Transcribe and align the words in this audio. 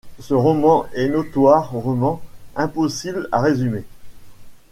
Ce 0.17 0.33
roman 0.33 0.87
est 0.95 1.09
notoirement 1.09 2.23
impossible 2.55 3.29
à 3.31 3.39
résumer. 3.39 3.83